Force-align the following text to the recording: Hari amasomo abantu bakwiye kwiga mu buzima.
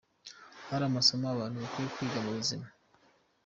Hari 0.69 0.83
amasomo 0.85 1.25
abantu 1.31 1.57
bakwiye 1.63 1.87
kwiga 1.95 2.19
mu 2.25 2.31
buzima. 2.37 2.67